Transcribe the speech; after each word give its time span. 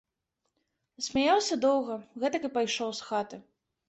Смяяўся 1.07 1.55
доўга, 1.65 1.97
гэтак 2.23 2.47
і 2.49 2.51
пайшоў 2.57 2.89
з 3.01 3.07
хаты. 3.11 3.37